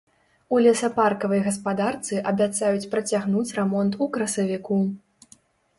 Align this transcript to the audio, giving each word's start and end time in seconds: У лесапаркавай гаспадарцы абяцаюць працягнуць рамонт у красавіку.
У 0.55 0.61
лесапаркавай 0.67 1.41
гаспадарцы 1.47 2.15
абяцаюць 2.33 2.89
працягнуць 2.95 3.47
рамонт 3.61 3.93
у 4.03 4.13
красавіку. 4.19 4.85